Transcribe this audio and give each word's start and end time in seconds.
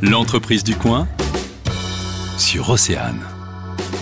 L'entreprise 0.00 0.62
du 0.62 0.76
coin 0.76 1.08
sur 2.38 2.70
Océane. 2.70 3.20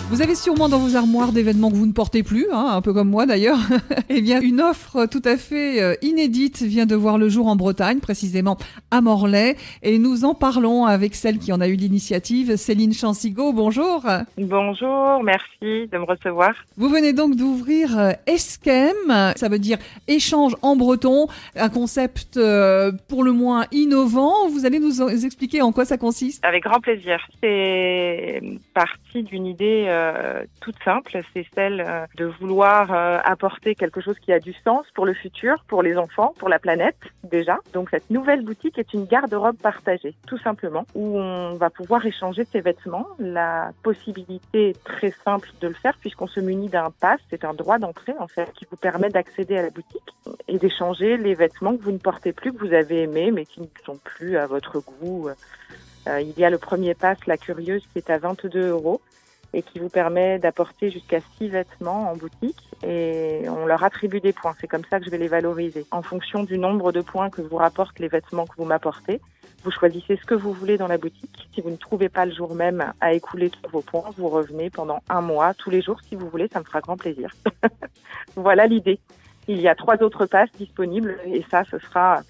Vous 0.09 0.23
avez 0.23 0.37
sûrement 0.37 0.69
dans 0.69 0.79
vos 0.79 0.95
armoires 0.95 1.33
des 1.33 1.43
vêtements 1.43 1.69
que 1.69 1.75
vous 1.75 1.85
ne 1.85 1.93
portez 1.93 2.23
plus, 2.23 2.47
hein, 2.53 2.69
un 2.71 2.81
peu 2.81 2.93
comme 2.93 3.11
moi 3.11 3.27
d'ailleurs. 3.27 3.59
eh 4.09 4.21
bien, 4.21 4.41
une 4.41 4.61
offre 4.61 5.07
tout 5.07 5.21
à 5.25 5.37
fait 5.37 5.83
euh, 5.83 5.95
inédite 6.01 6.63
vient 6.63 6.87
de 6.87 6.95
voir 6.95 7.19
le 7.19 7.29
jour 7.29 7.49
en 7.49 7.57
Bretagne, 7.57 7.99
précisément 7.99 8.57
à 8.93 9.01
Morlaix. 9.01 9.57
Et 9.83 9.99
nous 9.99 10.25
en 10.25 10.33
parlons 10.33 10.87
avec 10.87 11.17
celle 11.17 11.39
qui 11.39 11.53
en 11.53 11.61
a 11.61 11.67
eu 11.67 11.75
l'initiative, 11.75 12.55
Céline 12.55 12.93
Chancigo. 12.93 13.53
Bonjour. 13.53 14.07
Bonjour, 14.39 15.25
merci 15.25 15.89
de 15.89 15.99
me 15.99 16.05
recevoir. 16.05 16.55
Vous 16.77 16.89
venez 16.89 17.13
donc 17.13 17.35
d'ouvrir 17.35 17.99
euh, 17.99 18.13
Eskem, 18.29 19.35
ça 19.35 19.49
veut 19.49 19.59
dire 19.59 19.79
échange 20.07 20.55
en 20.63 20.77
breton, 20.77 21.27
un 21.57 21.69
concept 21.69 22.37
euh, 22.37 22.93
pour 23.09 23.25
le 23.25 23.33
moins 23.33 23.65
innovant. 23.73 24.49
Vous 24.51 24.67
allez 24.67 24.79
nous 24.79 25.03
expliquer 25.03 25.63
en 25.63 25.73
quoi 25.73 25.85
ça 25.85 25.99
consiste? 25.99 26.45
Avec 26.45 26.63
grand 26.63 26.79
plaisir. 26.79 27.19
C'est 27.43 28.41
parti 28.73 29.25
d'une 29.25 29.47
idée 29.47 29.96
euh, 29.97 30.45
toute 30.61 30.77
simple, 30.85 31.19
c'est 31.33 31.47
celle 31.55 31.81
euh, 31.81 32.07
de 32.17 32.27
vouloir 32.27 32.93
euh, 32.93 33.19
apporter 33.25 33.75
quelque 33.75 34.01
chose 34.01 34.19
qui 34.19 34.33
a 34.33 34.41
du 34.41 34.53
sens 34.65 34.87
pour 34.95 35.07
le 35.07 35.15
futur, 35.15 35.65
pour 35.69 35.83
les 35.83 35.97
enfants, 35.97 36.35
pour 36.39 36.49
la 36.49 36.59
planète 36.59 36.99
déjà. 37.25 37.59
Donc 37.73 37.91
cette 37.91 38.11
nouvelle 38.11 38.43
boutique 38.43 38.79
est 38.79 38.93
une 38.95 39.05
garde-robe 39.05 39.57
partagée, 39.57 40.15
tout 40.27 40.39
simplement, 40.39 40.85
où 40.95 41.19
on 41.19 41.55
va 41.55 41.71
pouvoir 41.71 42.05
échanger 42.05 42.45
ses 42.45 42.61
vêtements. 42.61 43.07
La 43.19 43.71
possibilité 43.83 44.71
est 44.71 44.85
très 44.85 45.13
simple 45.25 45.51
de 45.61 45.69
le 45.69 45.75
faire 45.75 45.97
puisqu'on 45.99 46.27
se 46.27 46.41
munit 46.41 46.69
d'un 46.69 46.91
pass, 47.01 47.21
c'est 47.31 47.45
un 47.45 47.55
droit 47.55 47.79
d'entrée 47.79 48.15
en 48.19 48.29
fait, 48.29 48.53
qui 48.55 48.67
vous 48.71 48.77
permet 48.77 49.09
d'accéder 49.09 49.57
à 49.57 49.63
la 49.63 49.71
boutique 49.71 50.15
et 50.49 50.59
d'échanger 50.59 51.17
les 51.17 51.35
vêtements 51.35 51.77
que 51.77 51.83
vous 51.83 51.93
ne 51.93 51.99
portez 51.99 52.33
plus, 52.33 52.53
que 52.53 52.59
vous 52.59 52.75
avez 52.75 53.03
aimés, 53.03 53.31
mais 53.31 53.45
qui 53.45 53.61
ne 53.61 53.67
sont 53.85 53.99
plus 54.03 54.37
à 54.37 54.47
votre 54.47 54.81
goût. 54.81 55.31
il 56.07 56.39
y 56.39 56.45
a 56.45 56.51
le 56.51 56.59
premier 56.59 56.95
pass, 56.95 57.19
la 57.27 57.37
curieuse, 57.37 57.83
qui 57.93 57.99
est 57.99 58.11
à 58.11 58.19
22 58.19 58.69
euros 58.69 59.01
et 59.57 59.63
qui 59.63 59.79
vous 59.79 59.89
permet 59.89 60.39
d'apporter 60.39 60.91
jusqu'à 60.91 61.21
six 61.37 61.49
vêtements 61.49 62.11
en 62.11 62.17
boutique 62.17 62.63
et 62.87 63.41
on 63.49 63.65
leur 63.65 63.83
attribue 63.83 64.21
des 64.21 64.35
points. 64.35 64.55
C'est 64.61 64.69
comme 64.69 64.85
ça 64.91 64.99
que 64.99 65.07
je 65.07 65.11
vais 65.11 65.17
les 65.17 65.29
valoriser. 65.29 65.87
En 65.91 66.03
fonction 66.03 66.45
du 66.45 66.59
nombre 66.59 66.93
de 66.93 67.01
points 67.01 67.31
que 67.31 67.41
vous 67.41 67.57
rapportent 67.57 67.99
les 67.99 68.09
vêtements 68.09 68.45
que 68.45 68.55
vous 68.59 68.67
m'apportez, 68.67 69.19
vous 69.65 69.71
choisissez 69.71 70.17
ce 70.17 70.27
que 70.27 70.35
vous 70.35 70.53
voulez 70.53 70.77
dans 70.77 70.89
la 70.89 70.99
boutique. 70.99 71.49
Si 71.55 71.63
vous 71.63 71.71
ne 71.71 71.77
trouvez 71.77 72.11
pas 72.11 72.27
le 72.27 72.35
jour 72.35 72.55
même 72.55 72.93
à 73.01 73.15
écouler 73.15 73.49
tous 73.49 73.71
vos 73.71 73.81
points, 73.81 74.11
vous 74.19 74.29
revenez 74.29 74.69
pendant 74.69 75.03
un 75.09 75.23
mois, 75.23 75.55
tous 75.55 75.71
les 75.71 75.81
jours 75.81 76.01
si 76.07 76.17
vous 76.17 76.29
voulez, 76.29 76.49
ça 76.53 76.61
me 76.61 76.65
fera 76.65 76.83
grand 76.83 76.99
plaisir. 76.99 77.33
voilà 78.37 78.67
l'idée. 78.67 79.01
Il 79.49 79.59
y 79.59 79.69
a 79.69 79.75
trois 79.75 80.03
autres 80.03 80.27
passes 80.27 80.53
disponibles 80.59 81.17
et 81.25 81.43
ça, 81.51 81.65
ce 81.65 81.79
sera 81.79 82.21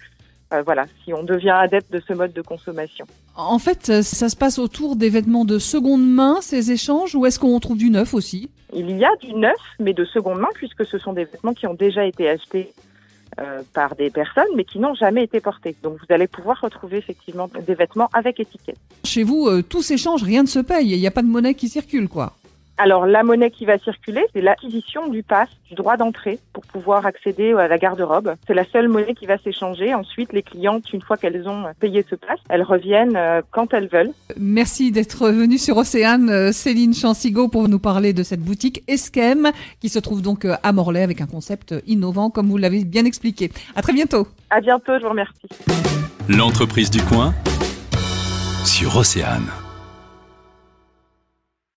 euh, 0.53 0.61
voilà, 0.61 0.85
si 1.03 1.13
on 1.13 1.23
devient 1.23 1.49
adepte 1.49 1.91
de 1.91 2.01
ce 2.07 2.13
mode 2.13 2.31
de 2.31 2.41
consommation. 2.41 3.05
En 3.35 3.59
fait, 3.59 3.89
euh, 3.89 4.01
ça 4.01 4.29
se 4.29 4.35
passe 4.35 4.59
autour 4.59 4.95
des 4.95 5.09
vêtements 5.09 5.43
de 5.43 5.59
seconde 5.59 6.07
main, 6.07 6.37
ces 6.41 6.71
échanges, 6.71 7.15
ou 7.15 7.25
est-ce 7.25 7.37
qu'on 7.37 7.59
trouve 7.59 7.77
du 7.77 7.89
neuf 7.89 8.13
aussi? 8.13 8.49
Il 8.73 8.89
y 8.97 9.03
a 9.03 9.13
du 9.21 9.33
neuf, 9.33 9.59
mais 9.79 9.93
de 9.93 10.05
seconde 10.05 10.39
main, 10.39 10.47
puisque 10.53 10.85
ce 10.85 10.97
sont 10.97 11.11
des 11.11 11.25
vêtements 11.25 11.53
qui 11.53 11.67
ont 11.67 11.73
déjà 11.73 12.05
été 12.05 12.29
achetés 12.29 12.71
euh, 13.39 13.61
par 13.73 13.95
des 13.95 14.09
personnes, 14.09 14.47
mais 14.55 14.63
qui 14.63 14.79
n'ont 14.79 14.95
jamais 14.95 15.25
été 15.25 15.41
portés. 15.41 15.75
Donc 15.83 15.97
vous 15.99 16.13
allez 16.13 16.27
pouvoir 16.27 16.61
retrouver 16.61 16.97
effectivement 16.97 17.49
des 17.49 17.75
vêtements 17.75 18.09
avec 18.13 18.39
étiquette. 18.39 18.77
Chez 19.03 19.23
vous, 19.23 19.61
tout 19.63 19.81
s'échange, 19.81 20.23
rien 20.23 20.43
ne 20.43 20.47
se 20.47 20.59
paye, 20.59 20.91
il 20.91 20.99
n'y 20.99 21.07
a 21.07 21.11
pas 21.11 21.23
de 21.23 21.27
monnaie 21.27 21.55
qui 21.55 21.67
circule, 21.67 22.07
quoi. 22.07 22.33
Alors 22.79 23.07
la 23.07 23.23
monnaie 23.23 23.49
qui 23.49 23.65
va 23.65 23.79
circuler, 23.79 24.23
c'est 24.33 24.41
l'acquisition 24.41 25.07
du 25.07 25.23
pass, 25.23 25.49
du 25.67 25.73
droit 25.73 25.97
d'entrée 25.97 26.39
pour 26.53 26.63
pouvoir 26.65 27.07
accéder 27.07 27.53
à 27.53 27.67
la 27.67 27.77
garde-robe. 27.77 28.35
C'est 28.45 28.53
la 28.53 28.65
seule 28.65 28.87
monnaie 28.87 29.15
qui 29.15 29.25
va 29.25 29.37
s'échanger. 29.39 29.95
Ensuite, 29.95 30.31
les 30.31 30.43
clientes, 30.43 30.93
une 30.93 31.01
fois 31.01 31.17
qu'elles 31.17 31.47
ont 31.47 31.65
payé 31.79 32.05
ce 32.07 32.15
pass, 32.15 32.39
elles 32.49 32.61
reviennent 32.61 33.15
euh, 33.15 33.41
quand 33.51 33.73
elles 33.73 33.87
veulent. 33.87 34.11
Merci 34.37 34.91
d'être 34.91 35.29
venue 35.29 35.57
sur 35.57 35.77
Océane, 35.77 36.29
euh, 36.29 36.51
Céline 36.51 36.93
Chancigo, 36.93 37.47
pour 37.47 37.67
nous 37.67 37.79
parler 37.79 38.13
de 38.13 38.21
cette 38.21 38.41
boutique 38.41 38.83
Eskem 38.87 39.51
qui 39.79 39.89
se 39.89 39.97
trouve 39.97 40.21
donc 40.21 40.45
euh, 40.45 40.55
à 40.61 40.71
Morlaix 40.71 41.01
avec 41.01 41.19
un 41.21 41.27
concept 41.27 41.73
innovant, 41.87 42.29
comme 42.29 42.47
vous 42.47 42.57
l'avez 42.57 42.85
bien 42.85 43.05
expliqué. 43.05 43.51
À 43.75 43.81
très 43.81 43.93
bientôt. 43.93 44.27
À 44.51 44.61
bientôt, 44.61 44.93
je 44.97 45.03
vous 45.03 45.09
remercie. 45.09 45.47
L'entreprise 46.29 46.91
du 46.91 47.01
coin 47.01 47.33
sur 48.63 48.95
Océane. 48.97 49.47